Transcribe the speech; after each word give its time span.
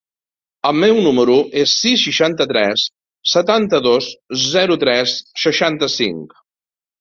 El 0.67 0.77
meu 0.83 0.95
número 1.07 1.35
es 1.43 1.59
el 1.63 1.67
sis, 1.73 2.05
seixanta-tres, 2.07 2.85
setanta-dos, 3.35 4.09
zero, 4.55 4.79
tres, 4.87 5.15
seixanta-cinc. 5.45 6.35